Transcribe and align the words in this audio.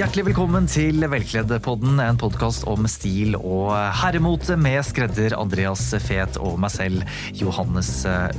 Hjertelig 0.00 0.30
velkommen 0.30 0.64
til 0.64 1.02
Velkleddpodden, 1.12 1.98
en 2.00 2.16
podkast 2.16 2.62
om 2.72 2.86
stil 2.88 3.34
og 3.36 3.74
herremote 4.00 4.54
med 4.56 4.78
skredder 4.88 5.34
Andreas 5.36 5.82
Fet 6.00 6.38
og 6.40 6.56
meg 6.62 6.72
selv, 6.72 7.02
Johannes 7.36 7.90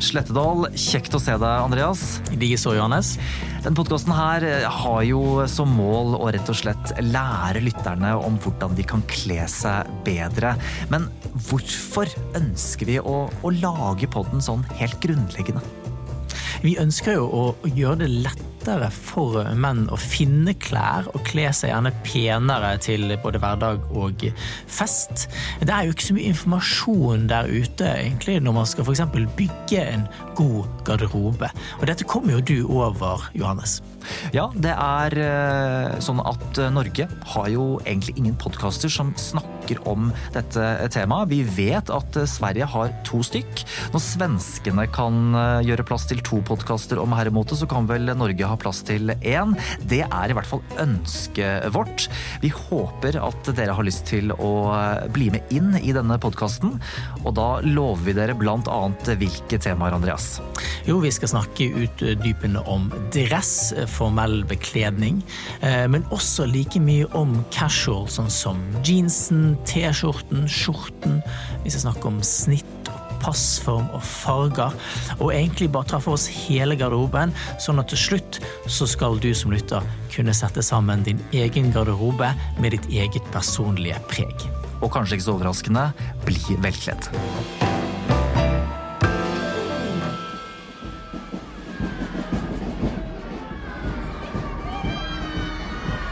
Slettedal. 0.02 0.72
Kjekt 0.74 1.14
å 1.14 1.22
se 1.22 1.36
deg, 1.38 1.68
Andreas. 1.68 2.02
Likeså, 2.34 2.74
Johannes. 2.80 3.14
Denne 3.62 3.78
podkasten 3.78 4.16
her 4.18 4.48
har 4.74 5.06
jo 5.06 5.22
som 5.46 5.70
mål 5.78 6.18
å 6.18 6.34
rett 6.34 6.50
og 6.50 6.58
slett 6.64 6.96
lære 6.98 7.62
lytterne 7.68 8.16
om 8.18 8.42
hvordan 8.42 8.74
de 8.80 8.90
kan 8.96 9.06
kle 9.12 9.46
seg 9.46 9.92
bedre. 10.08 10.56
Men 10.90 11.12
hvorfor 11.46 12.10
ønsker 12.42 12.90
vi 12.90 12.98
å, 13.06 13.28
å 13.30 13.58
lage 13.62 14.10
podden 14.10 14.42
sånn 14.42 14.66
helt 14.82 14.98
grunnleggende? 15.06 15.62
Vi 16.66 16.80
ønsker 16.82 17.22
jo 17.22 17.30
å 17.30 17.52
gjøre 17.70 18.02
det 18.02 18.16
lett 18.26 18.48
lettere 18.62 18.92
for 18.94 19.42
menn 19.58 19.88
å 19.90 19.98
finne 19.98 20.54
klær 20.62 21.08
og 21.16 21.24
kle 21.26 21.48
seg 21.56 21.72
gjerne 21.72 21.92
penere 22.06 22.76
til 22.82 23.10
både 23.24 23.42
hverdag 23.42 23.88
og 23.98 24.26
fest. 24.70 25.26
Det 25.62 25.74
er 25.74 25.88
jo 25.88 25.96
ikke 25.96 26.10
så 26.12 26.18
mye 26.18 26.34
informasjon 26.34 27.26
der 27.32 27.50
ute 27.50 27.90
egentlig 27.90 28.38
når 28.46 28.58
man 28.60 28.70
skal 28.70 28.86
f.eks. 28.86 29.02
bygge 29.38 29.82
en 29.96 30.06
god 30.38 30.70
garderobe. 30.86 31.50
Og 31.80 31.88
dette 31.90 32.06
kommer 32.06 32.38
jo 32.38 32.46
du 32.46 32.58
over, 32.70 33.26
Johannes. 33.34 33.80
Ja, 34.36 34.50
det 34.56 34.74
er 34.76 35.18
eh, 35.22 36.00
sånn 36.04 36.22
at 36.24 36.60
Norge 36.74 37.08
har 37.34 37.50
jo 37.52 37.66
egentlig 37.86 38.18
ingen 38.20 38.38
podkaster 38.40 38.92
som 38.92 39.14
snakker 39.20 39.80
om 39.88 40.10
dette 40.36 40.66
temaet. 40.94 41.32
Vi 41.32 41.42
vet 41.46 41.92
at 41.94 42.18
Sverige 42.30 42.68
har 42.70 42.94
to 43.08 43.22
stykk. 43.26 43.64
Når 43.94 44.04
svenskene 44.04 44.88
kan 44.94 45.36
eh, 45.38 45.68
gjøre 45.70 45.86
plass 45.88 46.08
til 46.10 46.22
to 46.26 46.42
podkaster 46.48 47.00
om 47.02 47.16
herremote, 47.16 47.58
så 47.58 47.68
kan 47.70 47.88
vel 47.90 48.12
Norge 48.18 48.48
ha 48.48 48.58
plass 48.60 48.82
til 48.88 49.14
én. 49.20 49.56
Det 49.88 50.04
er 50.06 50.32
i 50.32 50.38
hvert 50.38 50.50
fall 50.50 50.64
ønsket 50.82 51.70
vårt. 51.76 52.08
Vi 52.44 52.52
håper 52.54 53.20
at 53.22 53.52
dere 53.58 53.76
har 53.78 53.88
lyst 53.88 54.08
til 54.12 54.34
å 54.36 54.52
eh, 54.76 55.08
bli 55.14 55.30
med 55.34 55.54
inn 55.54 55.76
i 55.82 55.94
denne 55.96 56.18
podkasten, 56.22 56.78
og 57.24 57.36
da 57.38 57.50
lover 57.66 58.08
vi 58.10 58.18
dere 58.18 58.38
blant 58.38 58.70
annet 58.72 59.14
hvilke 59.22 59.60
temaer, 59.62 59.96
Andreas? 59.96 60.40
Jo, 60.88 61.00
vi 61.04 61.12
skal 61.14 61.34
snakke 61.36 61.70
utdypende 61.84 62.64
om 62.70 62.90
dress 63.14 63.72
formell 63.92 64.42
bekledning, 64.50 65.22
eh, 65.62 65.86
men 65.92 66.06
også 66.16 66.48
like 66.50 66.82
mye 66.82 67.08
om 67.18 67.36
casual, 67.54 68.08
sånn 68.12 68.32
som 68.32 68.62
jeansen, 68.86 69.56
T-skjorten, 69.70 70.48
skjorten. 70.50 71.22
Vi 71.66 71.74
skal 71.74 71.90
snakke 71.90 72.12
om 72.12 72.22
snitt 72.26 72.92
og 72.92 73.12
passform 73.22 73.90
og 73.96 74.04
farger, 74.06 74.74
og 75.20 75.34
egentlig 75.34 75.70
bare 75.74 75.94
ta 75.94 76.02
oss 76.12 76.28
hele 76.48 76.78
garderoben, 76.80 77.36
sånn 77.62 77.82
at 77.82 77.92
til 77.94 78.02
slutt 78.02 78.42
så 78.66 78.88
skal 78.90 79.20
du 79.22 79.32
som 79.38 79.54
lytter 79.54 79.86
kunne 80.12 80.36
sette 80.36 80.64
sammen 80.66 81.06
din 81.08 81.22
egen 81.32 81.72
garderobe 81.76 82.34
med 82.60 82.76
ditt 82.76 82.90
eget 82.92 83.28
personlige 83.36 84.02
preg. 84.12 84.48
Og 84.82 84.90
kanskje 84.94 85.20
ikke 85.20 85.30
så 85.30 85.38
overraskende 85.38 85.92
bli 86.26 86.58
velkledd. 86.64 87.12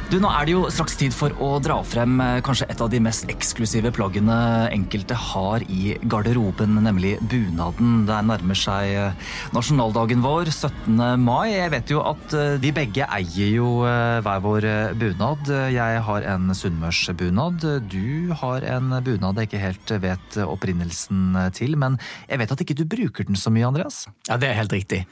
Du, 0.09 0.15
Nå 0.17 0.25
er 0.33 0.47
det 0.47 0.53
jo 0.55 0.63
straks 0.73 0.95
tid 0.97 1.13
for 1.13 1.35
å 1.37 1.59
dra 1.61 1.75
frem 1.85 2.15
eh, 2.23 2.39
kanskje 2.41 2.65
et 2.73 2.79
av 2.81 2.87
de 2.89 2.97
mest 3.05 3.27
eksklusive 3.29 3.91
plaggene 3.93 4.33
enkelte 4.73 5.13
har 5.13 5.61
i 5.69 5.91
garderoben, 6.09 6.79
nemlig 6.81 7.11
bunaden. 7.29 8.07
Det 8.07 8.17
nærmer 8.25 8.57
seg 8.57 8.89
eh, 8.89 9.27
nasjonaldagen 9.53 10.23
vår, 10.23 10.49
17. 10.49 10.97
mai. 11.21 11.51
Jeg 11.51 11.73
vet 11.75 11.93
jo 11.93 12.01
at 12.01 12.33
de 12.57 12.71
begge 12.73 13.05
eier 13.05 13.51
jo 13.53 13.67
hver 13.83 14.41
vår 14.41 14.67
bunad. 14.97 15.53
Jeg 15.75 16.01
har 16.07 16.25
en 16.33 16.49
sunnmørsbunad. 16.57 17.67
Du 17.93 18.33
har 18.41 18.65
en 18.65 18.97
bunad 19.05 19.37
jeg 19.37 19.51
ikke 19.51 19.61
helt 19.61 19.95
vet 20.07 20.39
opprinnelsen 20.41 21.37
til, 21.53 21.77
men 21.77 21.99
jeg 22.25 22.41
vet 22.41 22.55
at 22.57 22.65
ikke 22.65 22.79
du 22.81 22.87
bruker 22.89 23.29
den 23.29 23.37
så 23.37 23.53
mye, 23.53 23.69
Andreas? 23.69 24.07
Ja, 24.25 24.41
det 24.41 24.49
er 24.49 24.57
helt 24.63 24.73
riktig. 24.73 25.03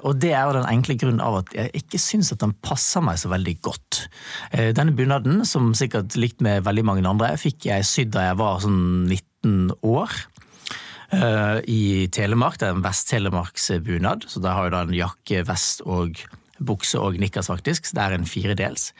Og 0.00 0.16
det 0.24 0.32
er 0.32 0.48
jo 0.48 0.56
den 0.56 0.72
enkle 0.72 0.96
grunnen 0.96 1.20
av 1.20 1.42
at 1.42 1.56
jeg 1.58 1.84
ikke 1.84 2.00
syns 2.00 2.32
at 2.32 2.40
den 2.40 2.56
passer 2.64 3.04
meg 3.04 3.20
så 3.20 3.28
veldig 3.36 3.58
godt. 3.60 4.06
Eh, 4.52 4.70
denne 4.76 4.94
bunaden, 4.96 5.42
som 5.48 5.72
sikkert 5.76 6.16
likt 6.18 6.42
med 6.44 6.66
veldig 6.66 6.84
mange 6.86 7.06
andre, 7.08 7.32
fikk 7.40 7.68
jeg 7.70 7.88
sydd 7.88 8.12
da 8.16 8.28
jeg 8.30 8.38
var 8.40 8.60
sånn 8.64 8.82
19 9.08 9.72
år. 9.86 10.12
Eh, 11.12 11.58
I 11.68 11.82
Telemark. 12.12 12.60
Det 12.60 12.68
er 12.68 12.76
en 12.76 12.84
Vest-Telemarksbunad, 12.84 14.28
så 14.28 14.42
der 14.44 14.56
har 14.56 14.68
jeg 14.68 14.76
da 14.76 14.84
en 14.86 14.96
jakke, 15.02 15.42
vest 15.48 15.84
og 15.84 16.22
bukse 16.62 17.00
og 17.00 17.18
nikkers, 17.20 17.50
faktisk. 17.52 17.88
Så 17.88 17.98
det 17.98 18.04
er 18.06 18.16
en 18.16 18.28
firedels. 18.28 18.92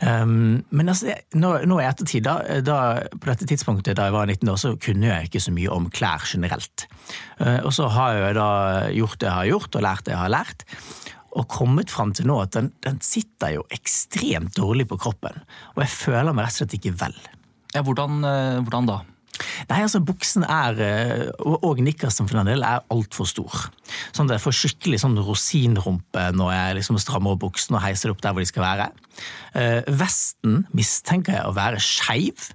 Um, 0.00 0.62
men 0.72 0.88
altså, 0.88 1.12
nå, 1.36 1.50
i 1.80 1.84
ettertid, 1.84 2.24
da, 2.24 2.60
da, 2.64 2.76
på 3.12 3.28
dette 3.28 3.48
tidspunktet 3.48 3.96
da 3.98 4.06
jeg 4.08 4.14
var 4.14 4.28
19 4.28 4.52
år, 4.52 4.60
så 4.60 4.72
kunne 4.80 5.08
jeg 5.08 5.28
ikke 5.28 5.42
så 5.42 5.52
mye 5.56 5.72
om 5.72 5.90
klær 5.92 6.24
generelt. 6.28 6.86
Og 7.40 7.72
så 7.76 7.88
har 7.92 8.16
jeg 8.16 8.36
da 8.38 8.50
gjort 8.92 9.20
det 9.20 9.28
jeg 9.28 9.36
har 9.36 9.50
gjort, 9.50 9.76
og 9.76 9.84
lært 9.84 10.06
det 10.06 10.14
jeg 10.14 10.22
har 10.22 10.32
lært 10.32 10.64
og 11.36 11.48
kommet 11.52 11.92
fram 11.92 12.14
til 12.16 12.28
nå 12.30 12.38
at 12.44 12.54
den, 12.56 12.70
den, 12.86 13.00
sitter 13.04 13.58
jo 13.58 13.66
ekstremt 13.74 14.56
dårlig 14.56 14.88
på 14.90 14.98
kroppen. 15.00 15.42
Og 15.76 15.84
jeg 15.84 15.92
føler 15.92 16.32
meg 16.32 16.46
rett 16.46 16.56
og 16.56 16.62
slett 16.62 16.78
ikke 16.78 16.96
vel. 17.02 17.18
Ja, 17.74 17.84
Hvordan, 17.84 18.24
eh, 18.24 18.62
hvordan 18.64 18.88
da? 18.88 19.02
Nei, 19.68 19.82
altså 19.84 20.00
Buksen 20.04 20.46
er, 20.48 20.78
eh, 20.80 21.26
og 21.44 21.80
nikkersen 21.84 22.28
for 22.28 22.38
den 22.38 22.48
del, 22.48 22.64
er 22.64 22.84
altfor 22.92 23.28
stor. 23.28 23.66
Sånn 24.16 24.30
at 24.30 24.36
Jeg 24.36 24.44
får 24.46 24.56
skikkelig 24.60 25.00
sånn 25.02 25.18
rosinrumpe 25.20 26.30
når 26.36 26.52
jeg 26.54 26.76
liksom 26.80 27.00
strammer 27.02 27.36
opp 27.36 27.44
buksen 27.44 27.76
og 27.76 27.84
heiser 27.84 28.08
det 28.08 28.16
opp 28.16 28.22
der 28.24 28.36
hvor 28.36 28.44
de 28.44 28.50
skal 28.52 28.64
være. 28.64 28.88
Eh, 29.54 29.80
vesten 29.88 30.64
mistenker 30.76 31.36
jeg 31.36 31.44
å 31.44 31.56
være 31.56 31.82
skeiv. 31.82 32.48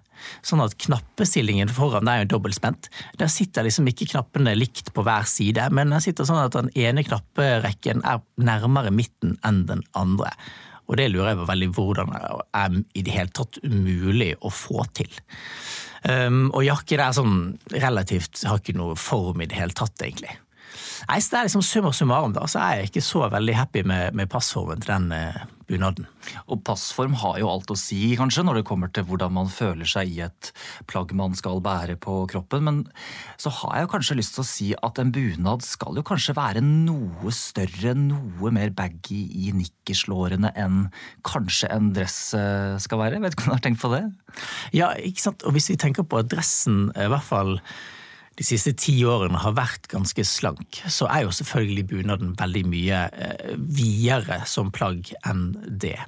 Sånn 0.46 0.64
at 0.64 0.78
knappestillingen 0.82 1.72
foran 1.74 2.08
det 2.08 2.16
er 2.16 2.26
jo 2.26 2.32
dobbeltspent. 2.36 2.90
Der 3.20 3.32
sitter 3.32 3.68
liksom 3.68 3.90
ikke 3.92 4.10
knappene 4.14 4.56
likt 4.58 4.94
på 4.96 5.06
hver 5.06 5.28
side, 5.30 5.70
men 5.76 5.94
den 5.94 6.04
sitter 6.04 6.28
sånn 6.28 6.44
at 6.44 6.58
den 6.58 6.72
ene 6.78 7.06
knapperekken 7.08 8.04
er 8.08 8.24
nærmere 8.42 8.94
midten 8.96 9.38
enn 9.48 9.66
den 9.70 9.86
andre. 9.98 10.34
Og 10.92 10.98
det 11.00 11.08
lurer 11.12 11.32
jeg 11.32 11.40
på 11.40 11.48
veldig 11.48 11.72
hvordan 11.78 12.14
er 12.18 12.78
i 13.00 13.04
det 13.06 13.16
hele 13.16 13.32
tatt 13.32 13.62
mulig 13.64 14.34
å 14.44 14.52
få 14.52 14.84
til. 14.98 15.12
Um, 16.02 16.50
og 16.50 16.66
jakke 16.66 16.98
er 16.98 17.14
sånn 17.14 17.60
relativt 17.72 18.42
har 18.50 18.60
ikke 18.60 18.76
noe 18.76 18.98
form 19.00 19.44
i 19.44 19.48
det 19.48 19.60
hele 19.60 19.76
tatt, 19.78 19.96
egentlig. 20.02 20.34
Nei, 21.08 21.20
så 21.22 21.34
det 21.34 21.40
er 21.40 21.48
liksom 21.48 21.64
Summa 21.66 21.92
summarum 21.96 22.34
da, 22.36 22.44
så 22.50 22.62
er 22.64 22.80
jeg 22.80 22.92
ikke 22.92 23.06
så 23.06 23.24
veldig 23.32 23.56
happy 23.58 23.84
med, 23.88 24.18
med 24.18 24.30
passformen 24.32 24.82
til 24.84 24.94
den 24.96 25.14
uh, 25.14 25.46
bunaden. 25.72 26.08
Og 26.52 26.62
passform 26.68 27.16
har 27.22 27.40
jo 27.42 27.50
alt 27.52 27.72
å 27.72 27.78
si, 27.80 28.14
kanskje, 28.20 28.44
når 28.46 28.60
det 28.60 28.68
kommer 28.68 28.92
til 28.94 29.06
hvordan 29.08 29.34
man 29.36 29.52
føler 29.52 29.88
seg 29.90 30.12
i 30.12 30.22
et 30.26 30.52
plagg 30.92 31.14
man 31.18 31.36
skal 31.38 31.64
bære 31.64 31.98
på 32.02 32.22
kroppen. 32.32 32.68
Men 32.68 32.82
så 33.42 33.54
har 33.62 33.78
jeg 33.78 33.88
jo 33.88 33.94
kanskje 33.96 34.18
lyst 34.20 34.36
til 34.38 34.44
å 34.44 34.50
si 34.50 34.70
at 34.76 35.02
en 35.02 35.14
bunad 35.16 35.66
skal 35.66 35.98
jo 36.00 36.06
kanskje 36.08 36.38
være 36.38 36.64
noe 36.66 37.34
større, 37.36 37.96
noe 37.98 38.54
mer 38.54 38.74
baggy 38.76 39.22
i 39.46 39.56
nikkerslårene 39.56 40.54
enn 40.60 40.84
kanskje 41.28 41.72
en 41.72 41.92
dress 41.96 42.20
eh, 42.38 42.76
skal 42.82 43.02
være. 43.02 43.22
vet 43.24 43.36
ikke 43.36 43.48
om 43.48 43.54
du 43.54 43.58
har 43.58 43.66
tenkt 43.66 43.84
på 43.84 43.94
det? 43.96 44.04
Ja, 44.76 44.94
ikke 45.00 45.26
sant. 45.26 45.48
Og 45.48 45.56
hvis 45.56 45.72
vi 45.72 45.80
tenker 45.80 46.08
på 46.08 46.22
dressen 46.28 46.90
i 46.96 47.10
hvert 47.12 47.28
fall 47.28 47.58
de 48.42 48.48
siste 48.48 48.74
ti 48.74 48.96
årene 49.06 49.38
har 49.44 49.54
vært 49.54 49.86
ganske 49.92 50.24
slank, 50.26 50.82
så 50.90 51.06
er 51.14 51.28
jo 51.28 51.36
selvfølgelig 51.36 51.84
bunaden 51.92 52.34
veldig 52.40 52.64
mye 52.72 53.04
eh, 53.14 53.54
videre 53.62 54.42
som 54.50 54.72
plagg 54.74 55.12
enn 55.30 55.52
det. 55.70 56.00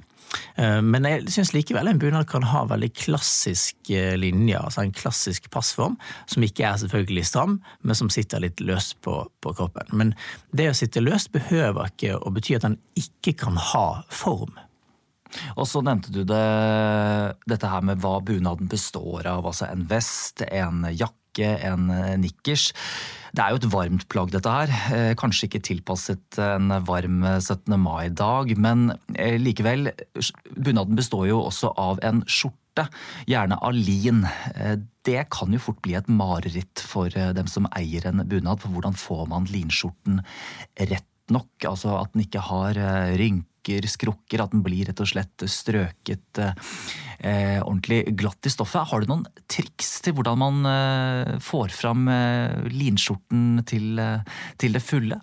Eh, 0.58 0.80
men 0.82 1.06
jeg 1.06 1.30
syns 1.30 1.52
likevel 1.54 1.92
en 1.92 2.00
bunad 2.02 2.26
kan 2.30 2.46
ha 2.50 2.64
veldig 2.72 2.90
klassisk 2.98 3.92
eh, 3.94 4.16
linje, 4.18 4.58
altså 4.58 4.82
en 4.82 4.94
klassisk 4.96 5.46
passform, 5.54 5.94
som 6.26 6.42
ikke 6.42 6.66
er 6.66 6.82
selvfølgelig 6.82 7.26
stram, 7.30 7.60
men 7.86 8.00
som 8.02 8.10
sitter 8.10 8.42
litt 8.42 8.62
løst 8.66 8.98
på, 9.06 9.20
på 9.38 9.54
kroppen. 9.54 9.94
Men 9.94 10.14
det 10.50 10.72
å 10.72 10.76
sitte 10.76 11.04
løst 11.04 11.30
behøver 11.36 11.94
ikke 11.94 12.18
å 12.18 12.34
bety 12.34 12.58
at 12.58 12.66
den 12.66 12.80
ikke 12.98 13.38
kan 13.46 13.60
ha 13.72 13.88
form. 14.10 14.58
Og 15.54 15.66
så 15.66 15.80
nevnte 15.82 16.12
du 16.14 16.22
det, 16.26 16.44
dette 17.50 17.70
her 17.70 17.82
med 17.86 18.02
hva 18.02 18.20
bunaden 18.22 18.70
består 18.70 19.26
av. 19.26 19.46
Altså 19.46 19.66
en 19.66 19.86
vest, 19.90 20.44
en 20.46 20.86
jakke 20.94 21.23
ikke 21.34 21.54
en 21.66 21.90
eh, 21.92 22.16
nikkers. 22.22 22.70
Det 23.34 23.42
er 23.42 23.50
jo 23.50 23.58
et 23.58 23.70
varmt 23.72 24.06
plagg, 24.12 24.30
dette 24.30 24.50
her. 24.50 24.72
Eh, 24.94 25.12
kanskje 25.18 25.48
ikke 25.48 25.62
tilpasset 25.66 26.38
en 26.42 26.70
varm 26.86 27.24
17. 27.26 27.74
Eh, 27.74 27.80
mai-dag, 27.80 28.54
men 28.56 28.92
likevel. 29.42 29.90
Bunaden 30.54 30.98
består 30.98 31.26
jo 31.32 31.42
også 31.42 31.74
av 31.80 32.02
en 32.06 32.22
skjorte, 32.30 32.86
gjerne 33.30 33.58
av 33.62 33.74
lin. 33.74 34.24
Det 35.06 35.26
kan 35.30 35.52
jo 35.54 35.62
fort 35.62 35.82
bli 35.84 35.96
et 35.98 36.10
mareritt 36.10 36.82
for 36.82 37.10
dem 37.10 37.50
som 37.50 37.68
eier 37.74 38.06
en 38.10 38.24
bunad, 38.26 38.62
for 38.62 38.74
hvordan 38.74 38.96
får 38.98 39.26
man 39.30 39.50
linskjorten 39.50 40.22
rett 40.80 41.10
nok? 41.34 41.52
Altså 41.70 41.94
at 42.00 42.14
den 42.14 42.26
ikke 42.26 42.42
har 42.50 42.78
rynker 43.18 43.50
rykker, 43.64 43.88
skrukker, 43.88 44.42
at 44.42 44.52
den 44.52 44.62
blir 44.64 44.86
rett 44.88 45.00
og 45.00 45.08
slett 45.08 45.44
strøket 45.48 46.40
eh, 46.40 47.60
ordentlig 47.62 48.16
glatt 48.16 48.46
i 48.46 48.52
stoffet. 48.52 48.88
Har 48.90 49.00
du 49.00 49.08
noen 49.08 49.26
triks 49.48 50.00
til 50.04 50.14
hvordan 50.14 50.38
man 50.38 50.66
eh, 50.68 51.38
får 51.40 51.72
fram 51.72 52.08
eh, 52.08 52.68
linskjorten 52.70 53.64
til, 53.66 53.98
eh, 53.98 54.20
til, 54.58 54.74
det 54.74 54.82
fulle? 54.84 55.20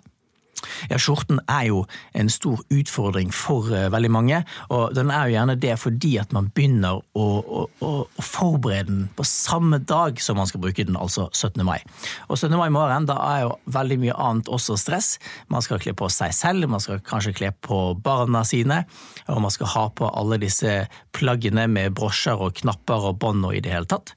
Ja, 0.90 0.98
Skjorten 1.00 1.40
er 1.50 1.66
jo 1.68 1.82
en 2.18 2.30
stor 2.32 2.62
utfordring 2.72 3.32
for 3.34 3.68
uh, 3.72 3.88
veldig 3.92 4.10
mange. 4.12 4.42
Og 4.74 4.94
den 4.96 5.12
er 5.12 5.28
jo 5.28 5.36
gjerne 5.36 5.56
det 5.60 5.76
fordi 5.82 6.14
at 6.22 6.32
man 6.36 6.50
begynner 6.54 7.00
å, 7.00 7.26
å, 7.40 7.64
å, 7.84 7.92
forberede 8.22 8.90
den 8.90 9.04
på 9.16 9.26
samme 9.26 9.80
dag 9.88 10.20
som 10.22 10.38
man 10.40 10.48
skal 10.50 10.62
bruke 10.64 10.86
den, 10.86 10.98
altså 10.98 11.28
17. 11.32 11.62
mai. 11.66 11.80
Og 12.28 12.38
17. 12.38 12.56
mai 12.58 12.70
morgen 12.74 13.08
da 13.10 13.18
er 13.28 13.44
jo 13.46 13.54
veldig 13.74 14.00
mye 14.02 14.18
annet 14.28 14.50
også 14.52 14.78
stress. 14.80 15.14
Man 15.52 15.64
skal 15.64 15.82
kle 15.82 15.94
på 15.98 16.08
seg 16.12 16.34
selv, 16.36 16.68
man 16.70 16.82
skal 16.82 17.02
kanskje 17.06 17.34
kle 17.36 17.52
på 17.64 17.82
barna 18.02 18.44
sine, 18.48 18.82
og 19.28 19.42
man 19.44 19.54
skal 19.54 19.70
ha 19.74 19.86
på 19.94 20.08
alle 20.08 20.40
disse 20.42 20.82
plaggene 21.16 21.68
med 21.70 21.94
brosjer 21.96 22.40
og 22.42 22.56
knapper 22.62 23.10
og 23.10 23.20
bånd 23.22 23.46
og 23.48 23.56
i 23.56 23.62
det 23.64 23.74
hele 23.74 23.88
tatt. 23.90 24.14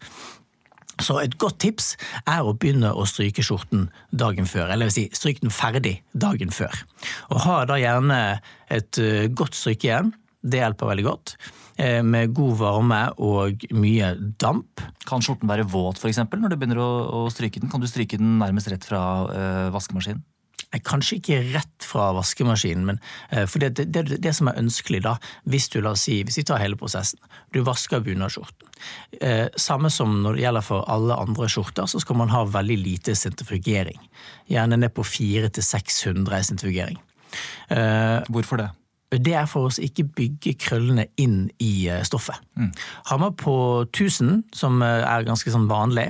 Så 1.03 1.17
et 1.23 1.37
godt 1.41 1.59
tips 1.63 1.93
er 2.27 2.43
å 2.43 2.53
begynne 2.55 2.91
å 2.91 3.07
stryke 3.09 3.43
skjorten 3.43 3.87
dagen 4.11 4.47
før, 4.47 4.69
eller 4.75 4.91
si 4.93 5.07
stryk 5.15 5.41
den 5.43 5.53
ferdig 5.53 5.97
dagen 6.13 6.53
før. 6.55 6.83
Og 7.31 7.41
ha 7.45 7.57
da 7.69 7.79
gjerne 7.79 8.19
et 8.73 8.99
godt 9.35 9.45
godt 9.45 9.57
strykejern, 9.59 10.13
det 10.45 10.61
hjelper 10.61 10.91
veldig 10.91 11.05
godt, 11.05 11.35
eh, 11.77 12.01
med 12.01 12.33
god 12.33 12.57
varme 12.59 13.01
og 13.17 13.65
mye 13.73 14.13
damp. 14.41 14.81
Kan 15.05 15.21
skjorten 15.21 15.49
være 15.49 15.65
våt 15.65 15.97
f.eks. 15.97 16.17
når 16.17 16.49
du 16.49 16.57
begynner 16.57 16.81
å, 16.81 17.25
stryke 17.33 17.61
den? 17.61 17.69
Kan 17.69 17.81
du 17.81 17.87
stryke 17.87 18.17
den 18.17 18.37
nærmest 18.39 18.69
rett 18.69 18.85
fra 18.85 19.01
øh, 19.25 19.73
vaskemaskinen? 19.73 20.23
Kanskje 20.83 21.21
ikke 21.21 21.37
rett 21.53 21.85
fra 21.87 22.09
vaskemaskinen, 22.17 22.83
men 22.89 22.97
eh, 23.29 23.45
for 23.47 23.63
det, 23.63 23.77
det, 23.77 23.85
det, 23.95 24.17
det, 24.19 24.33
som 24.35 24.49
er 24.51 24.59
ønskelig 24.59 24.99
da, 25.05 25.13
hvis 25.47 25.69
du 25.71 25.77
la 25.79 25.93
oss 25.95 26.03
si, 26.09 26.17
hvis 26.27 26.41
vi 26.41 26.45
tar 26.47 26.59
hele 26.59 26.75
prosessen, 26.79 27.21
du 27.55 27.61
vasker 27.63 28.03
bunadsskjorten. 28.03 28.67
Eh, 29.21 29.45
samme 29.61 29.91
som 29.93 30.17
når 30.23 30.35
det 30.35 30.43
gjelder 30.43 30.65
for 30.67 30.87
alle 30.91 31.15
andre 31.15 31.47
skjorter, 31.51 31.87
så 31.87 32.01
skal 32.03 32.19
man 32.19 32.33
ha 32.33 32.43
veldig 32.57 32.79
lite 32.81 33.15
sentrifugering. 33.15 34.01
Gjerne 34.51 34.81
ned 34.81 34.91
på 34.95 35.05
400-600 35.07 36.41
sentrifugering. 36.51 36.99
Eh, 37.71 38.19
Hvorfor 38.27 38.59
det? 38.59 38.73
Det 39.13 39.35
er 39.37 39.45
for 39.49 39.69
å 39.69 39.83
ikke 39.85 40.07
bygge 40.17 40.55
krøllene 40.59 41.05
inn 41.21 41.45
i 41.61 41.87
eh, 41.91 42.01
stoffet. 42.07 42.39
Mm. 42.57 42.71
Har 43.09 43.19
man 43.21 43.35
på 43.37 43.55
1000, 43.85 44.43
som 44.55 44.81
eh, 44.83 45.03
er 45.05 45.27
ganske 45.27 45.51
sånn 45.53 45.67
vanlig, 45.69 46.07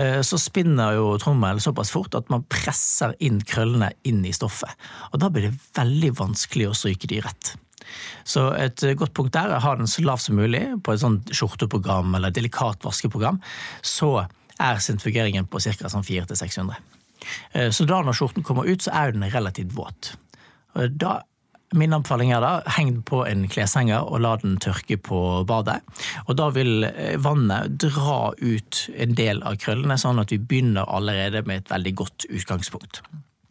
eh, 0.00 0.18
så 0.26 0.38
spinner 0.40 0.96
jo 0.98 1.12
trommelen 1.22 1.62
såpass 1.62 1.92
fort 1.94 2.16
at 2.18 2.30
man 2.32 2.44
presser 2.50 3.14
inn 3.24 3.40
krøllene 3.46 3.92
inn 4.08 4.24
i 4.26 4.34
stoffet. 4.34 4.72
Og 5.12 5.20
da 5.22 5.30
blir 5.32 5.48
det 5.48 5.60
veldig 5.78 6.14
vanskelig 6.18 6.70
å 6.70 6.78
stryke 6.78 7.10
de 7.10 7.20
rett. 7.24 7.54
Så 8.26 8.48
et 8.58 8.82
godt 8.98 9.14
punkt 9.16 9.34
der 9.36 9.52
er 9.52 9.60
å 9.60 9.64
ha 9.64 9.74
den 9.78 9.90
så 9.90 10.02
lav 10.02 10.22
som 10.22 10.38
mulig 10.38 10.62
på 10.82 10.94
et 10.94 11.02
sånt 11.02 11.30
skjorteprogram 11.36 12.16
eller 12.16 12.34
delikat 12.34 12.82
vaskeprogram. 12.84 13.38
Så 13.84 14.16
er 14.58 14.80
sentrifugeringen 14.82 15.46
på 15.50 15.60
ca. 15.60 15.90
Sånn 15.92 16.06
400-600. 16.06 16.80
Så 17.76 17.84
da 17.88 18.00
når 18.04 18.16
skjorten 18.16 18.44
kommer 18.44 18.66
ut, 18.66 18.82
så 18.84 18.92
er 18.96 19.12
den 19.14 19.28
relativt 19.32 19.76
våt. 19.76 20.14
Da 20.96 21.20
Min 21.74 21.94
anbefaling 21.96 22.30
er 22.34 22.42
da 22.44 22.52
heng 22.76 23.00
på 23.06 23.24
en 23.26 23.48
kleshenger 23.50 24.06
og 24.06 24.22
la 24.22 24.36
den 24.42 24.56
tørke 24.62 24.98
på 25.02 25.18
badet. 25.48 25.80
Og 26.28 26.38
da 26.38 26.48
vil 26.54 26.86
eh, 26.86 27.16
vannet 27.18 27.74
dra 27.82 28.30
ut 28.38 28.84
en 28.94 29.18
del 29.18 29.42
av 29.42 29.58
krøllene, 29.62 29.98
sånn 29.98 30.22
at 30.22 30.30
vi 30.34 30.38
begynner 30.38 30.86
allerede 30.86 31.42
med 31.48 31.64
et 31.64 31.74
veldig 31.74 31.94
godt 32.04 32.28
utgangspunkt. 32.30 33.02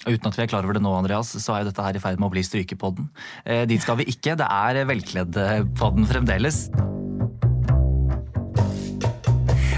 Uten 0.07 0.27
at 0.27 0.39
vi 0.39 0.43
er 0.45 0.49
klar 0.51 0.63
over 0.63 0.75
det 0.75 0.83
nå, 0.83 0.95
Andreas, 0.95 1.31
så 1.39 1.55
er 1.55 1.63
jo 1.63 1.71
dette 1.71 1.85
her 1.85 1.99
i 1.99 2.03
ferd 2.03 2.19
med 2.19 2.29
å 2.29 2.33
bli 2.35 2.43
strykepodden. 2.47 3.11
Eh, 3.43 3.63
dit 3.67 3.83
skal 3.83 3.99
vi 3.99 4.07
ikke, 4.11 4.37
det 4.39 4.47
er 4.47 4.83
velkleddpodden 4.87 6.11
fremdeles. 6.11 6.67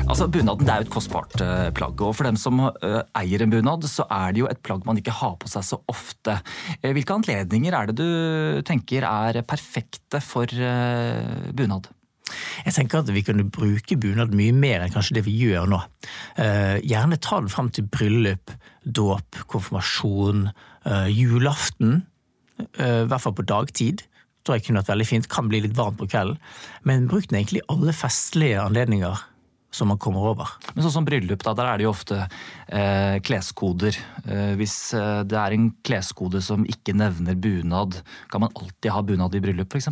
Altså, 0.06 0.28
Bunaden 0.30 0.68
det 0.68 0.69
er 0.69 0.84
jo 0.84 0.86
et 0.86 0.94
kostbart 0.94 1.34
uh, 1.42 1.72
plagg. 1.74 2.02
og 2.06 2.13
For 2.13 2.28
dem 2.28 2.38
som 2.38 2.60
uh, 2.62 3.02
eier 3.18 3.42
en 3.42 3.50
bunad, 3.50 3.88
så 3.90 4.06
er 4.13 4.36
det 4.36 4.44
jo 4.44 4.50
et 4.52 4.62
plagg 4.62 4.86
man 4.86 5.00
ikke 5.02 5.16
har 5.18 5.34
på 5.42 5.50
seg 5.50 5.66
så 5.66 5.80
ofte. 5.90 6.38
Uh, 6.84 6.92
hvilke 6.94 7.16
anledninger 7.16 7.74
er 7.74 7.90
det 7.90 7.96
du 7.98 8.62
tenker 8.68 9.07
er 9.10 9.42
perfekte 9.50 10.22
for 10.22 10.46
bunad? 11.57 11.90
Jeg 12.66 12.78
tenker 12.78 13.02
at 13.02 13.12
vi 13.13 13.25
kunne 13.25 13.48
bruke 13.50 13.98
bunad 14.02 14.34
mye 14.38 14.54
mer 14.54 14.86
enn 14.86 14.94
kanskje 14.94 15.18
det 15.19 15.25
vi 15.28 15.36
gjør 15.38 15.68
nå. 15.69 15.78
Gjerne 16.38 17.19
ta 17.22 17.38
den 17.38 17.52
fram 17.54 17.69
til 17.74 17.86
bryllup, 17.86 18.54
dåp, 18.81 19.44
konfirmasjon, 19.52 20.48
julaften. 21.13 22.02
I 22.57 23.06
hvert 23.06 23.22
fall 23.22 23.38
på 23.38 23.46
dagtid 23.46 24.02
tror 24.42 24.57
jeg 24.57 24.66
kunne 24.68 24.81
vært 24.81 24.96
veldig 24.96 25.07
fint. 25.12 25.30
Kan 25.30 25.52
bli 25.52 25.62
litt 25.66 25.78
varmt 25.78 26.02
på 26.02 26.10
kvelden. 26.10 26.42
Men 26.86 27.06
bruk 27.12 27.30
den 27.30 27.40
egentlig 27.44 27.62
i 27.62 27.69
alle 27.74 27.94
festlige 27.94 28.66
anledninger 28.66 29.22
som 29.75 29.92
man 29.92 30.00
kommer 30.01 30.30
over. 30.31 30.56
Men 30.74 30.86
sånn 30.86 30.95
som 31.00 31.07
bryllup, 31.07 31.44
da, 31.44 31.56
der 31.57 31.69
er 31.69 31.80
det 31.80 31.88
jo 31.88 31.92
ofte 31.92 32.22
eh, 32.24 33.18
kleskoder. 33.25 33.98
Eh, 34.24 34.54
hvis 34.60 34.77
eh, 34.95 35.22
det 35.27 35.39
er 35.42 35.56
en 35.56 35.69
kleskode 35.86 36.42
som 36.45 36.63
ikke 36.69 36.95
nevner 36.95 37.36
bunad, 37.36 38.00
kan 38.31 38.45
man 38.45 38.56
alltid 38.56 38.94
ha 38.95 39.04
bunad 39.06 39.36
i 39.36 39.44
bryllup 39.44 39.75
f.eks.? 39.75 39.92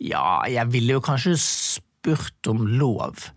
Ja, 0.00 0.40
jeg 0.48 0.72
ville 0.72 0.96
jo 0.96 1.04
kanskje 1.04 1.36
spurt 1.40 2.48
om 2.50 2.64
lov. 2.80 3.28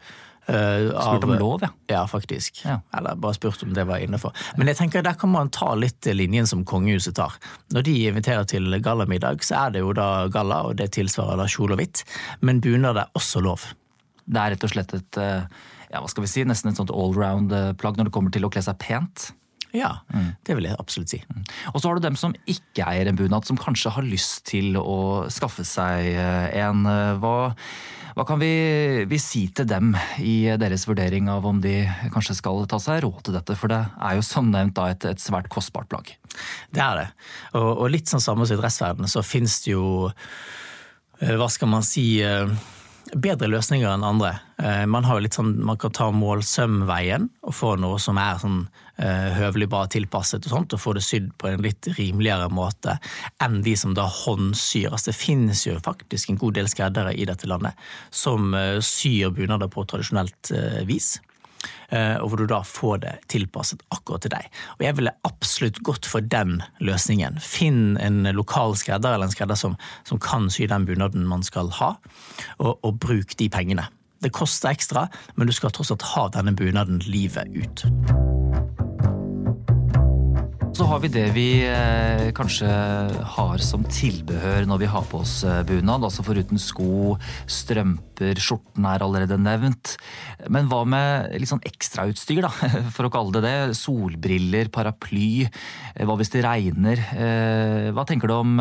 Uh, 0.43 0.89
spurt 0.91 1.23
om 1.23 1.33
lov, 1.39 1.61
ja. 1.63 1.69
Ja, 1.87 2.01
faktisk. 2.07 2.63
Ja. 2.65 2.81
Eller 2.97 3.15
bare 3.19 3.35
spurt 3.35 3.63
om 3.63 3.75
det 3.75 3.85
var 3.87 4.01
innenfor. 4.03 4.33
Men 4.57 4.71
jeg 4.71 4.79
tenker 4.79 5.03
der 5.03 5.15
kan 5.19 5.31
man 5.31 5.51
ta 5.55 5.69
litt 5.79 6.07
linjen 6.11 6.47
som 6.49 6.65
kongehuset 6.67 7.15
tar. 7.19 7.35
Når 7.75 7.85
de 7.87 7.95
inviterer 8.09 8.47
til 8.47 8.79
gallamiddag, 8.83 9.43
så 9.43 9.65
er 9.65 9.75
det 9.75 9.83
jo 9.83 9.93
da 9.95 10.09
galla, 10.31 10.63
og 10.67 10.79
det 10.79 10.93
tilsvarer 10.97 11.39
da 11.39 11.47
kjole 11.51 11.77
og 11.77 11.83
hvitt. 11.83 12.03
Men 12.43 12.63
bunad 12.63 12.99
er 12.99 13.15
også 13.19 13.43
lov. 13.43 13.69
Det 14.25 14.41
er 14.41 14.53
rett 14.53 14.65
og 14.65 14.73
slett 14.73 14.97
et 14.97 15.21
eh, 15.21 15.61
ja, 15.93 16.01
hva 16.01 16.09
skal 16.09 16.25
vi 16.25 16.31
si, 16.31 16.43
nesten 16.47 16.71
et 16.71 16.79
sånt 16.79 16.93
allround-plagg 16.93 17.99
når 17.99 18.09
det 18.09 18.13
kommer 18.15 18.33
til 18.33 18.47
å 18.47 18.51
kle 18.53 18.63
seg 18.65 18.79
pent. 18.81 19.29
Ja, 19.73 20.03
mm. 20.13 20.29
det 20.45 20.55
vil 20.57 20.67
jeg 20.69 20.77
absolutt 20.77 21.09
si. 21.09 21.19
Mm. 21.25 21.43
Og 21.73 21.81
så 21.81 21.89
har 21.89 21.97
du 21.97 22.05
dem 22.05 22.17
som 22.19 22.35
ikke 22.49 22.85
eier 22.85 23.09
en 23.09 23.17
bunad, 23.17 23.45
som 23.45 23.57
kanskje 23.57 23.93
har 23.95 24.05
lyst 24.05 24.45
til 24.49 24.77
å 24.77 25.25
skaffe 25.33 25.65
seg 25.65 26.11
eh, 26.13 26.61
en. 26.61 26.85
Hva, 27.21 27.53
hva 28.13 28.25
kan 28.29 28.37
vi, 28.41 28.51
vi, 29.09 29.17
si 29.21 29.47
til 29.55 29.65
dem 29.69 29.95
i 30.21 30.45
deres 30.61 30.85
vurdering 30.85 31.29
av 31.33 31.47
om 31.49 31.61
de 31.63 31.79
kanskje 32.13 32.37
skal 32.37 32.67
ta 32.69 32.77
seg 32.81 33.01
råd 33.05 33.23
til 33.25 33.37
dette? 33.37 33.57
For 33.57 33.73
det 33.73 33.81
er 33.97 34.19
jo 34.19 34.25
som 34.25 34.51
nevnt 34.53 34.77
et, 34.85 35.07
et 35.09 35.21
svært 35.21 35.49
kostbart 35.53 35.89
plagg. 35.89 36.13
Det 36.73 36.83
er 36.83 37.01
det. 37.01 37.07
Og, 37.57 37.71
og 37.71 37.89
litt 37.93 38.09
sånn 38.11 38.21
samme 38.21 38.45
som 38.45 38.57
i 38.57 38.61
dressverdenen 38.61 39.09
så 39.09 39.25
finnes 39.25 39.57
det 39.65 39.73
jo 39.73 39.87
eh, 40.11 41.33
Hva 41.39 41.49
skal 41.49 41.73
man 41.73 41.85
si 41.85 42.21
bedre 43.19 43.49
løsninger 43.51 43.89
enn 43.89 44.05
andre. 44.05 44.33
Eh, 44.61 44.83
man, 44.89 45.05
sånn, 45.31 45.53
man 45.65 45.79
kan 45.81 45.93
ta 45.95 46.09
målsømveien 46.13 47.29
og 47.43 47.55
få 47.55 47.73
noe 47.81 47.99
som 48.01 48.19
er 48.21 48.39
sånn 48.41 48.61
uh, 48.63 49.29
høvelig 49.37 49.67
bra 49.71 49.83
tilpasset, 49.91 50.45
og 50.47 50.53
sånt, 50.53 50.75
og 50.75 50.81
få 50.81 50.95
det 50.97 51.03
sydd 51.05 51.31
på 51.41 51.49
en 51.49 51.63
litt 51.65 51.89
rimeligere 51.97 52.49
måte 52.53 52.97
enn 53.43 53.61
de 53.65 53.75
som 53.79 53.95
da 53.97 54.05
håndsyr. 54.07 54.91
Altså, 54.91 55.11
det 55.11 55.19
finnes 55.19 55.65
jo 55.67 55.77
faktisk 55.83 56.31
en 56.31 56.41
god 56.41 56.59
del 56.59 56.71
skreddere 56.71 57.13
i 57.13 57.27
dette 57.29 57.49
landet 57.49 57.77
som 58.13 58.53
uh, 58.55 58.79
syr 58.83 59.33
bunader 59.35 59.71
på 59.71 59.85
tradisjonelt 59.89 60.53
vis. 60.89 61.15
Eh, 61.89 62.15
og 62.17 62.31
hvor 62.31 62.41
du 62.41 62.47
da 62.49 62.61
får 62.65 63.01
det 63.05 63.13
tilpasset 63.33 63.83
akkurat 63.93 64.25
til 64.25 64.33
deg. 64.35 64.49
Og 64.77 64.85
Jeg 64.85 64.97
ville 64.99 65.15
absolutt 65.27 65.81
gått 65.85 66.09
for 66.09 66.25
den 66.25 66.61
løsningen. 66.83 67.39
Finn 67.43 67.97
en 68.01 68.23
lokal 68.35 68.77
skredder 68.79 69.15
eller 69.15 69.29
en 69.29 69.35
skredder 69.35 69.59
som, 69.59 69.77
som 70.07 70.21
kan 70.21 70.49
sy 70.53 70.67
den 70.71 70.87
bunaden 70.89 71.27
man 71.29 71.45
skal 71.45 71.71
ha, 71.79 71.95
og, 72.59 72.77
og 72.81 72.99
bruk 73.03 73.37
de 73.39 73.49
pengene. 73.53 73.87
Det 74.23 74.31
koster 74.31 74.71
ekstra, 74.71 75.09
men 75.35 75.49
du 75.49 75.55
skal 75.55 75.73
tross 75.75 75.91
alt 75.91 76.13
ha 76.13 76.29
denne 76.31 76.55
bunaden 76.55 77.03
livet 77.03 77.51
ut. 77.59 78.22
Så 80.83 80.87
har 80.91 80.99
vi 80.99 81.07
det 81.07 81.29
vi 81.31 81.43
eh, 81.63 82.25
kanskje 82.35 82.67
har 82.67 83.61
som 83.63 83.85
tilbehør 83.87 84.65
når 84.67 84.81
vi 84.81 84.87
har 84.91 85.05
på 85.07 85.21
oss 85.23 85.37
eh, 85.47 85.61
bunad. 85.63 86.03
Altså 86.03 86.25
foruten 86.27 86.59
sko, 86.59 87.13
strømper, 87.47 88.35
skjorten 88.43 88.83
er 88.91 89.05
allerede 89.05 89.37
nevnt. 89.39 89.93
Men 90.51 90.67
hva 90.67 90.81
med 90.83 91.37
litt 91.39 91.47
sånn 91.47 91.63
ekstrautstyr, 91.63 92.41
da, 92.43 92.51
for 92.97 93.07
å 93.07 93.11
kalle 93.13 93.31
det 93.37 93.45
det? 93.45 93.77
Solbriller, 93.79 94.67
paraply. 94.75 95.45
Eh, 95.47 96.03
hva 96.03 96.17
hvis 96.19 96.33
det 96.33 96.43
regner? 96.43 96.99
Hva 97.95 98.03
tenker 98.09 98.27
du 98.27 98.35
om 98.35 98.59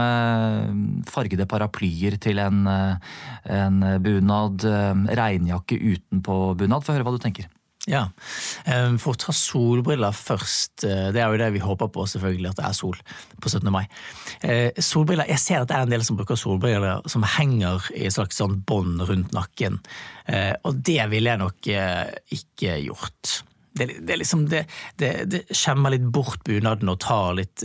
fargede 1.11 1.49
paraplyer 1.51 2.21
til 2.23 2.39
en, 2.39 2.63
en 2.71 3.83
bunad? 4.07 4.63
Regnjakke 5.11 5.75
utenpå 5.75 6.39
bunad? 6.63 6.87
Få 6.87 6.95
høre 6.95 7.09
hva 7.09 7.17
du 7.17 7.21
tenker. 7.27 7.51
Ja, 7.91 8.05
For 9.03 9.11
å 9.11 9.19
ta 9.19 9.33
solbriller 9.35 10.15
først. 10.15 10.85
Eh, 10.87 11.09
det 11.15 11.19
er 11.19 11.33
jo 11.33 11.41
det 11.41 11.49
vi 11.57 11.63
håper 11.65 11.89
på, 11.91 12.05
selvfølgelig, 12.07 12.53
at 12.53 12.61
det 12.61 12.67
er 12.69 12.77
sol 12.79 12.99
på 13.43 13.51
17. 13.51 13.71
mai. 13.75 13.83
Eh, 14.41 14.71
solbriller, 14.79 15.27
Jeg 15.27 15.43
ser 15.43 15.63
at 15.63 15.69
det 15.69 15.77
er 15.77 15.89
en 15.89 15.95
del 15.95 16.05
som 16.07 16.17
bruker 16.17 16.39
solbriller 16.39 17.03
som 17.11 17.27
henger 17.27 17.91
i 17.97 18.07
et 18.07 18.15
slags 18.15 18.39
sånn 18.39 18.61
bånd 18.63 19.03
rundt 19.09 19.35
nakken. 19.35 19.81
Eh, 20.27 20.55
og 20.63 20.79
det 20.79 21.11
ville 21.11 21.35
jeg 21.35 21.43
nok 21.43 21.73
ikke 22.39 22.79
gjort. 22.85 23.43
Det, 23.75 23.89
det, 24.07 24.19
liksom, 24.21 24.47
det, 24.47 24.67
det, 25.01 25.47
skjemmer 25.51 25.95
litt 25.95 26.07
bort 26.07 26.45
bunaden 26.45 26.93
og 26.93 27.01
tar 27.01 27.35
litt 27.35 27.65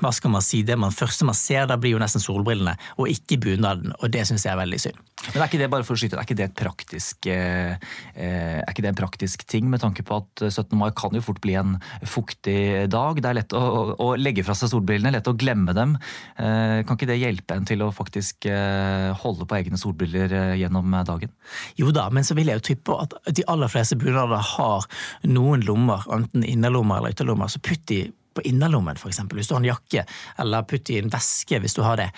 hva 0.00 0.12
skal 0.14 0.32
man 0.34 0.44
si, 0.44 0.62
det 0.66 0.76
man 0.80 0.94
første 0.94 1.26
man 1.28 1.36
ser, 1.38 1.66
da 1.70 1.78
blir 1.80 1.94
jo 1.94 2.02
nesten 2.02 2.22
solbrillene, 2.22 2.74
og 2.98 3.10
ikke 3.10 3.40
bunaden. 3.42 3.94
Og 4.00 4.12
det 4.12 4.26
syns 4.28 4.46
jeg 4.46 4.54
er 4.54 4.60
veldig 4.60 4.80
synd. 4.82 5.00
Men 5.30 5.38
er 5.38 5.46
ikke 5.46 5.60
det 5.60 5.70
bare 5.70 5.86
for 5.86 5.94
å 5.94 6.00
skyte, 6.00 6.18
er 6.18 6.26
ikke 6.26 6.36
det 6.38 6.46
et 6.48 6.56
praktisk, 6.58 7.28
eh, 7.30 7.76
eh 8.18 8.58
er 8.62 8.70
ikke 8.72 8.82
det 8.84 8.90
en 8.90 8.98
praktisk 8.98 9.44
ting, 9.46 9.68
med 9.70 9.80
tanke 9.82 10.02
på 10.06 10.18
at 10.18 10.42
17. 10.48 10.74
mai 10.78 10.90
kan 10.98 11.14
jo 11.14 11.22
fort 11.22 11.40
bli 11.44 11.54
en 11.58 11.76
fuktig 12.02 12.88
dag? 12.90 13.20
Det 13.22 13.30
er 13.30 13.38
lett 13.38 13.54
å, 13.56 13.62
å, 13.94 14.08
legge 14.18 14.44
fra 14.46 14.56
seg 14.58 14.72
solbrillene, 14.72 15.14
lett 15.14 15.30
å 15.30 15.36
glemme 15.38 15.74
dem. 15.76 15.94
Eh, 16.36 16.82
kan 16.86 16.98
ikke 16.98 17.10
det 17.12 17.20
hjelpe 17.20 17.54
en 17.54 17.68
til 17.68 17.84
å 17.86 17.92
faktisk 17.94 18.48
eh, 18.50 19.12
holde 19.22 19.46
på 19.46 19.58
egne 19.60 19.78
solbriller 19.80 20.34
eh, 20.38 20.54
gjennom 20.62 20.90
dagen? 21.06 21.30
Jo 21.78 21.94
da, 21.94 22.08
men 22.10 22.26
så 22.26 22.36
vil 22.38 22.50
jeg 22.50 22.58
jo 22.58 22.66
tippe 22.72 22.98
at 23.04 23.14
de 23.30 23.46
aller 23.50 23.70
fleste 23.70 23.98
bunader 24.00 24.42
har 24.56 24.88
noen 25.28 25.62
lommer, 25.66 26.02
enten 26.12 26.42
innerlommer 26.42 26.98
eller 26.98 27.14
ytterlommer. 27.14 27.52
så 27.52 27.62
putt 27.62 27.86
de 27.86 28.08
på 28.34 28.44
innerlommen, 28.48 28.98
f.eks. 28.98 29.22
Hvis 29.32 29.50
du 29.50 29.56
har 29.56 29.62
en 29.62 29.70
jakke, 29.72 30.06
eller 30.42 30.66
putt 30.68 30.92
i 30.92 30.98
en 31.02 31.12
veske 31.12 31.60
hvis 31.62 31.76
du 31.78 31.82
har 31.86 32.00
det. 32.00 32.10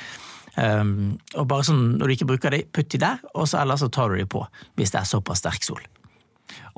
Um, 0.54 1.16
og 1.34 1.48
bare 1.50 1.66
sånn, 1.66 1.96
Når 1.98 2.06
du 2.06 2.14
ikke 2.14 2.28
bruker 2.30 2.54
det, 2.54 2.68
putt 2.70 2.92
de 2.94 3.00
der, 3.02 3.22
og 3.34 3.48
så, 3.50 3.58
eller 3.64 3.80
så 3.80 3.90
tar 3.90 4.12
du 4.12 4.20
de 4.20 4.28
på 4.30 4.44
hvis 4.78 4.94
det 4.94 5.00
er 5.00 5.10
såpass 5.10 5.42
sterk 5.42 5.66
sol. 5.66 5.82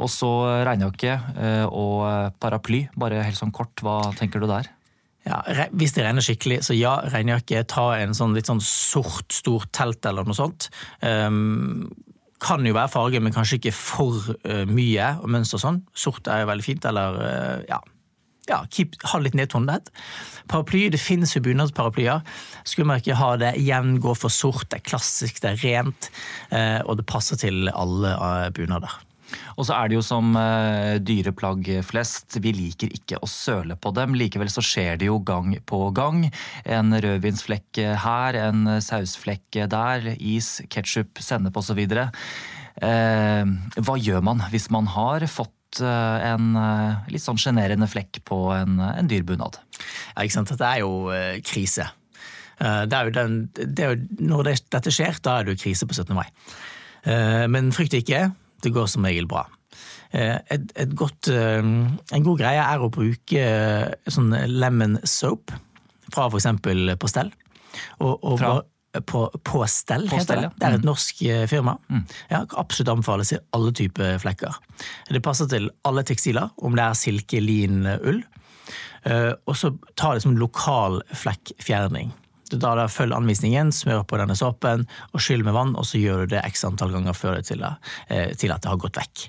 Og 0.01 0.09
så 0.13 0.31
regnjakke 0.67 1.13
eh, 1.17 1.67
og 1.67 2.33
paraply, 2.41 2.85
bare 3.01 3.25
helt 3.25 3.39
sånn 3.39 3.55
kort, 3.55 3.81
hva 3.85 3.99
tenker 4.17 4.41
du 4.41 4.47
der? 4.49 4.69
Ja, 5.27 5.41
Hvis 5.75 5.97
det 5.97 6.05
regner 6.07 6.23
skikkelig, 6.23 6.61
så 6.63 6.77
ja, 6.77 7.01
regnjakke. 7.11 7.65
Ta 7.67 7.89
en 7.99 8.15
sånn 8.15 8.37
litt 8.37 8.47
sånn 8.47 8.63
sort, 8.63 9.27
stort 9.35 9.73
telt 9.75 10.07
eller 10.07 10.27
noe 10.27 10.39
sånt. 10.39 10.69
Um, 11.03 11.89
kan 12.43 12.63
jo 12.67 12.77
være 12.77 12.93
farge, 12.93 13.21
men 13.25 13.35
kanskje 13.35 13.59
ikke 13.59 13.75
for 13.75 14.37
uh, 14.47 14.63
mye 14.71 15.09
og 15.19 15.33
mønster 15.35 15.59
sånn. 15.59 15.81
Sort 15.99 16.31
er 16.31 16.45
jo 16.45 16.51
veldig 16.53 16.67
fint, 16.69 16.87
eller 16.87 17.19
uh, 17.19 17.59
ja, 17.67 17.81
ja, 18.51 18.61
keep, 18.71 18.97
ha 19.13 19.21
litt 19.23 19.37
nedtonet. 19.39 19.91
Paraply, 20.51 20.87
det 20.93 21.03
finnes 21.03 21.35
jo 21.37 21.43
bunadsparaplyer. 21.45 22.23
Skulle 22.65 22.91
man 22.93 23.03
ikke 23.03 23.19
ha 23.19 23.33
det 23.41 23.57
igjen, 23.61 23.97
gå 24.03 24.15
for 24.19 24.33
sort, 24.33 24.69
det 24.71 24.81
er 24.81 24.89
klassisk, 24.93 25.43
det 25.43 25.55
er 25.55 25.65
rent, 25.65 26.11
eh, 26.51 26.81
og 26.85 27.01
det 27.01 27.09
passer 27.11 27.41
til 27.41 27.71
alle 27.73 28.15
eh, 28.15 28.49
bunader. 28.57 29.03
Og 29.59 29.67
så 29.67 29.75
er 29.75 29.89
det 29.89 29.97
jo 29.97 30.05
som 30.07 30.37
uh, 30.39 31.01
dyre 31.03 31.33
plagg 31.35 31.67
flest, 31.83 32.37
vi 32.45 32.53
liker 32.55 32.93
ikke 32.95 33.19
å 33.19 33.27
søle 33.27 33.75
på 33.75 33.91
dem. 33.97 34.15
Likevel 34.15 34.53
så 34.53 34.63
skjer 34.63 35.01
det 35.01 35.09
jo 35.09 35.19
gang 35.19 35.57
på 35.67 35.81
gang. 35.97 36.29
En 36.63 36.95
rødvinsflekk 36.95 37.81
her, 38.05 38.39
en 38.47 38.77
sausflekk 38.85 39.65
der, 39.73 40.13
is, 40.21 40.61
ketsjup, 40.71 41.19
sennep 41.25 41.59
osv. 41.59 41.83
Eh, 42.77 43.53
hva 43.81 43.95
gjør 43.97 44.25
man 44.25 44.43
hvis 44.53 44.69
man 44.75 44.89
har 44.93 45.25
fått 45.33 45.56
Eh, 45.85 46.27
en 46.31 46.57
eh, 46.61 47.11
litt 47.13 47.25
sånn 47.25 47.41
sjenerende 47.41 47.89
flekk 47.91 48.23
på 48.29 48.39
en, 48.55 48.79
en 48.81 49.11
dyr 49.11 49.25
bunad. 49.27 49.59
Ja, 50.15 50.25
ikke 50.25 50.37
sant. 50.39 50.53
Dette 50.53 50.69
er 50.69 50.83
jo 50.85 51.09
eh, 51.15 51.39
krise. 51.47 51.91
Det 52.57 52.97
er 52.97 53.11
jo 53.11 53.13
den, 53.13 53.33
det 53.53 53.83
er 53.85 53.91
jo, 53.91 53.97
når 54.31 54.47
det, 54.47 54.53
dette 54.73 54.93
skjer, 54.95 55.19
da 55.21 55.35
er 55.37 55.45
det 55.45 55.53
jo 55.53 55.61
krise 55.61 55.85
på 55.85 55.93
17. 55.93 56.15
mai. 56.17 56.25
Men 57.53 57.69
frykt 57.77 57.93
ikke, 57.99 58.23
det 58.65 58.73
går 58.73 58.89
som 58.89 59.05
regel 59.05 59.29
bra. 59.29 59.43
Et, 60.17 60.65
et 60.73 60.95
godt, 60.97 61.29
en 61.29 62.25
god 62.25 62.41
greie 62.41 62.63
er 62.63 62.81
å 62.81 62.89
bruke 62.89 63.43
sånn 64.09 64.33
lemon 64.49 64.97
soap 65.05 65.53
fra 66.09 66.31
f.eks. 66.31 66.49
Postell. 66.97 67.29
Og, 68.01 68.15
og 68.15 68.41
fra? 68.41 68.55
På, 69.05 69.27
på 69.45 69.63
stell, 69.71 70.09
på 70.11 70.21
heter 70.21 70.43
det. 70.43 70.51
Det 70.57 70.69
er 70.69 70.77
et 70.79 70.85
mm. 70.85 70.89
norsk 70.89 71.23
eh, 71.27 71.45
firma. 71.51 71.77
Mm. 71.91 72.05
Ja, 72.31 72.45
absolutt 72.63 72.93
anbefales 72.95 73.33
i 73.37 73.41
alle 73.57 73.73
typer 73.77 74.19
flekker. 74.23 74.61
Det 75.11 75.23
passer 75.25 75.51
til 75.51 75.71
alle 75.89 76.05
tekstiler, 76.07 76.53
om 76.57 76.77
det 76.79 76.87
er 76.87 76.99
silke, 76.99 77.41
lin, 77.43 77.83
ull. 78.01 78.23
Eh, 79.07 79.33
og 79.47 79.59
så 79.59 79.73
ta 79.95 80.15
det 80.15 80.25
som 80.25 80.37
lokal 80.39 81.01
flekkfjerning. 81.15 82.15
Da, 82.53 82.77
da 82.79 82.87
Følg 82.91 83.15
anvisningen, 83.17 83.73
smør 83.75 84.05
på 84.07 84.19
denne 84.21 84.37
såpen 84.39 84.87
og 85.13 85.23
skyll 85.23 85.43
med 85.47 85.57
vann, 85.57 85.75
og 85.79 85.87
så 85.89 85.99
gjør 85.99 86.25
du 86.25 86.37
det 86.37 86.45
x 86.47 86.63
antall 86.69 86.95
ganger 86.95 87.17
før 87.17 87.39
det 87.39 87.49
til, 87.51 87.65
eh, 87.67 88.33
til 88.39 88.55
at 88.55 88.63
det 88.63 88.71
har 88.71 88.83
gått 88.83 89.01
vekk. 89.01 89.29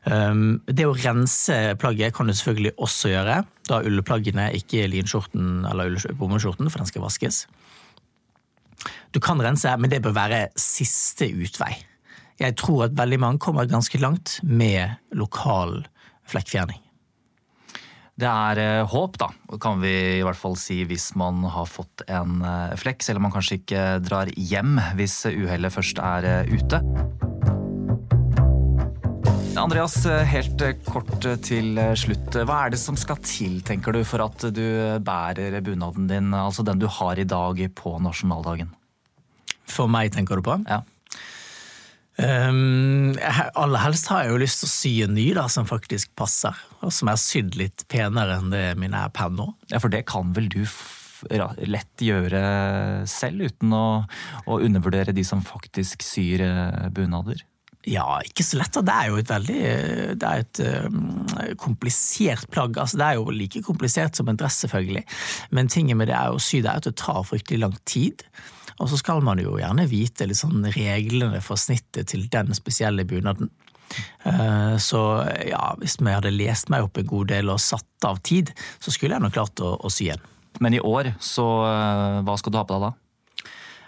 Um, 0.00 0.62
det 0.64 0.86
å 0.88 0.96
rense 0.96 1.56
plagget 1.80 2.14
kan 2.16 2.30
du 2.30 2.32
selvfølgelig 2.32 2.72
også 2.80 3.10
gjøre. 3.12 3.40
Da 3.68 3.82
ullplaggene, 3.84 4.48
ikke 4.56 4.86
linskjorten 4.88 5.66
eller 5.68 5.98
bomullsskjorten, 6.16 6.70
for 6.70 6.80
den 6.80 6.88
skal 6.88 7.04
vaskes. 7.04 7.42
Du 9.10 9.18
kan 9.22 9.40
rense, 9.42 9.72
men 9.78 9.90
det 9.90 10.02
bør 10.04 10.14
være 10.14 10.44
siste 10.58 11.26
utvei. 11.34 11.72
Jeg 12.40 12.56
tror 12.56 12.86
at 12.86 12.94
veldig 12.96 13.18
mange 13.20 13.42
kommer 13.42 13.66
ganske 13.68 13.98
langt 14.00 14.38
med 14.46 14.94
lokal 15.12 15.82
flekkfjerning. 16.30 16.78
Det 18.20 18.28
er 18.28 18.58
eh, 18.60 18.86
håp, 18.88 19.16
da, 19.20 19.30
kan 19.62 19.80
vi 19.80 19.92
i 20.18 20.24
hvert 20.24 20.36
fall 20.36 20.56
si 20.60 20.82
hvis 20.88 21.10
man 21.16 21.40
har 21.48 21.68
fått 21.68 22.04
en 22.06 22.42
eh, 22.44 22.76
flekk. 22.80 23.04
Selv 23.04 23.20
om 23.20 23.26
man 23.28 23.34
kanskje 23.34 23.60
ikke 23.62 23.84
drar 24.04 24.30
hjem 24.36 24.76
hvis 24.98 25.22
uhellet 25.30 25.72
først 25.72 26.02
er 26.04 26.28
eh, 26.28 26.52
ute. 26.52 26.82
Andreas, 29.60 29.96
helt 30.30 30.62
kort 30.86 31.26
til 31.44 31.76
slutt. 31.98 32.36
Hva 32.48 32.62
er 32.64 32.72
det 32.72 32.78
som 32.80 32.96
skal 32.96 33.18
til, 33.26 33.58
tenker 33.66 33.92
du, 33.92 34.00
for 34.08 34.22
at 34.24 34.46
du 34.56 34.64
bærer 35.04 35.58
bunaden 35.66 36.06
din, 36.08 36.30
altså 36.32 36.64
den 36.64 36.80
du 36.80 36.86
har 36.88 37.20
i 37.20 37.28
dag, 37.28 37.60
på 37.76 37.98
nasjonaldagen? 38.00 38.70
For 39.70 39.90
meg, 39.90 40.12
tenker 40.14 40.40
du 40.40 40.46
på? 40.46 40.58
Ja. 40.68 40.82
Um, 42.20 43.14
aller 43.56 43.80
helst 43.80 44.10
har 44.10 44.24
jeg 44.26 44.34
jo 44.34 44.40
lyst 44.42 44.60
til 44.60 44.68
å 44.68 44.72
sy 44.74 44.90
en 45.06 45.14
ny 45.16 45.30
da, 45.36 45.46
som 45.48 45.68
faktisk 45.68 46.10
passer, 46.18 46.56
og 46.84 46.92
som 46.92 47.08
er 47.08 47.20
sydd 47.20 47.56
litt 47.56 47.86
penere 47.88 48.36
enn 48.36 48.50
det 48.52 48.64
min 48.80 48.96
er 48.96 49.12
per 49.14 49.30
nå. 49.32 49.48
Ja, 49.72 49.80
For 49.80 49.92
det 49.92 50.04
kan 50.10 50.34
vel 50.36 50.50
du 50.52 50.64
lett 51.68 52.00
gjøre 52.04 52.40
selv, 53.08 53.44
uten 53.50 53.72
å, 53.76 53.86
å 54.48 54.58
undervurdere 54.60 55.14
de 55.16 55.24
som 55.26 55.42
faktisk 55.44 56.04
syr 56.04 56.44
eh, 56.46 56.86
bunader? 56.96 57.42
Ja, 57.88 58.20
ikke 58.24 58.44
så 58.44 58.58
lett. 58.60 58.76
Det 58.76 58.92
er 58.92 59.08
jo 59.08 59.18
et 59.20 59.30
veldig 59.30 59.60
det 60.20 60.30
er 60.30 60.42
et 60.42 60.60
um, 60.84 61.28
komplisert 61.60 62.50
plagg. 62.52 62.76
Altså, 62.76 62.98
det 63.00 63.06
er 63.06 63.20
jo 63.20 63.32
like 63.32 63.62
komplisert 63.64 64.16
som 64.16 64.28
en 64.28 64.40
dress, 64.40 64.58
selvfølgelig. 64.66 65.06
Men 65.56 65.72
tinget 65.72 65.96
med 65.96 66.12
det 66.12 66.18
er 66.18 66.34
å 66.34 66.42
sy 66.42 66.60
det 66.60 66.68
er 66.72 66.82
at 66.82 66.88
det 66.90 66.98
tar 67.00 67.24
fryktelig 67.24 67.62
lang 67.62 67.78
tid. 67.88 68.26
Og 68.80 68.88
så 68.88 68.98
skal 69.00 69.20
man 69.24 69.40
jo 69.42 69.58
gjerne 69.60 69.84
vite 69.90 70.28
sånn 70.36 70.64
reglene 70.72 71.42
for 71.44 71.60
snittet 71.60 72.10
til 72.12 72.24
den 72.32 72.54
spesielle 72.56 73.04
bunaden. 73.08 73.50
Eh, 74.24 74.76
så 74.80 75.02
ja, 75.48 75.74
hvis 75.80 75.98
vi 76.00 76.14
hadde 76.14 76.32
lest 76.34 76.70
meg 76.72 76.86
opp 76.86 77.00
en 77.00 77.08
god 77.10 77.32
del 77.32 77.52
og 77.52 77.62
satt 77.62 78.08
av 78.08 78.22
tid, 78.24 78.54
så 78.80 78.92
skulle 78.94 79.16
jeg 79.16 79.24
nok 79.26 79.36
klart 79.36 79.62
å, 79.64 79.74
å 79.76 79.92
sy 79.92 80.10
en. 80.14 80.24
Men 80.60 80.74
i 80.76 80.82
år, 80.82 81.12
så 81.22 81.46
eh, 81.68 82.20
hva 82.26 82.36
skal 82.40 82.54
du 82.54 82.60
ha 82.60 82.66
på 82.66 82.78
deg 82.78 82.88
da? 82.88 82.92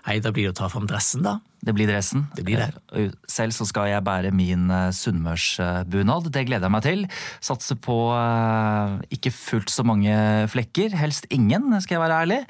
Nei, 0.03 0.19
Da 0.19 0.33
blir 0.35 0.49
det 0.49 0.55
å 0.57 0.61
ta 0.65 0.69
fram 0.73 0.87
dressen, 0.91 1.23
da. 1.23 1.39
Det 1.63 1.75
blir 1.77 1.87
dressen. 1.87 2.25
Det 2.35 2.43
blir 2.43 2.59
det. 2.59 2.73
Eh, 2.99 3.13
selv 3.31 3.55
så 3.55 3.67
skal 3.69 3.87
jeg 3.93 4.03
bære 4.03 4.33
min 4.35 4.67
eh, 4.67 4.91
sunnmørsbunad. 4.99 6.27
Det 6.35 6.43
gleder 6.49 6.67
jeg 6.67 6.75
meg 6.75 6.83
til. 6.87 7.05
Satse 7.39 7.77
på 7.79 7.99
eh, 8.17 8.97
ikke 9.15 9.31
fullt 9.35 9.71
så 9.71 9.87
mange 9.87 10.17
flekker. 10.51 10.97
Helst 10.99 11.31
ingen, 11.31 11.71
skal 11.85 12.01
jeg 12.01 12.03
være 12.03 12.19
ærlig. 12.25 12.41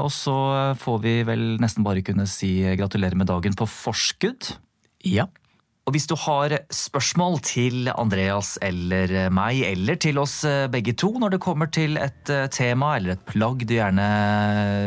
Og 0.00 0.10
så 0.12 0.34
får 0.80 0.96
vi 1.04 1.12
vel 1.24 1.44
nesten 1.62 1.84
bare 1.86 2.02
kunne 2.04 2.26
si 2.28 2.50
gratulerer 2.76 3.16
med 3.16 3.28
dagen 3.30 3.54
på 3.56 3.68
forskudd. 3.70 4.50
Ja. 5.06 5.28
Og 5.90 5.96
hvis 5.96 6.06
du 6.06 6.12
har 6.22 6.52
spørsmål 6.70 7.40
til 7.42 7.88
Andreas 7.90 8.52
eller 8.62 9.10
meg, 9.34 9.64
eller 9.66 9.96
til 9.98 10.20
oss 10.22 10.36
eh, 10.46 10.68
begge 10.70 10.92
to 10.94 11.08
når 11.18 11.32
det 11.34 11.40
kommer 11.42 11.66
til 11.74 11.98
et 11.98 12.30
eh, 12.30 12.44
tema 12.54 12.92
eller 12.94 13.16
et 13.16 13.24
plagg 13.26 13.64
du 13.66 13.72
gjerne 13.74 14.04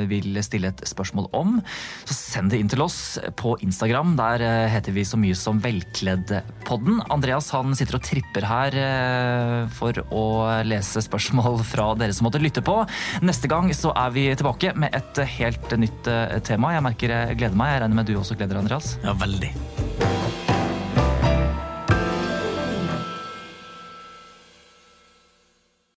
vil 0.07 0.39
stille 0.47 0.71
et 0.71 0.83
spørsmål 0.87 1.27
om, 1.35 1.57
så 2.07 2.15
send 2.15 2.53
det 2.53 2.61
inn 2.63 2.71
til 2.71 2.85
oss 2.85 3.19
på 3.35 3.57
Instagram. 3.67 4.15
Der 4.15 4.45
eh, 4.47 4.69
heter 4.71 4.95
vi 4.95 5.03
så 5.03 5.19
mye 5.19 5.35
som 5.35 5.59
Velkleddpodden. 5.65 7.03
Andreas 7.11 7.51
han 7.51 7.75
sitter 7.75 7.99
og 7.99 8.07
tripper 8.07 8.47
her 8.47 8.79
for 9.75 9.99
å 10.07 10.25
lese 10.63 11.03
spørsmål 11.03 11.65
fra 11.67 11.89
dere 11.99 12.15
som 12.15 12.29
måtte 12.29 12.39
lytte 12.39 12.63
på. 12.63 12.77
Neste 13.27 13.51
gang 13.51 13.67
så 13.75 13.91
er 13.91 14.15
vi 14.15 14.29
tilbake 14.39 14.71
med 14.79 14.95
et 14.95 15.19
helt 15.35 15.75
nytt 15.83 16.07
tema. 16.47 16.77
Jeg 16.77 16.87
merker 16.87 17.17
jeg 17.17 17.41
gleder 17.43 17.59
meg. 17.59 17.75
Jeg 17.75 17.83
regner 17.83 17.99
med 17.99 18.07
du 18.07 18.15
også 18.21 18.39
gleder, 18.39 18.63
Andreas? 18.63 18.95
Ja, 19.03 19.17
veldig. 19.19 19.51